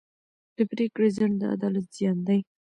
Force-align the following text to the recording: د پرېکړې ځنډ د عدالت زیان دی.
د 0.57 0.59
پرېکړې 0.71 1.07
ځنډ 1.17 1.35
د 1.39 1.43
عدالت 1.55 1.85
زیان 1.97 2.17
دی. 2.27 2.39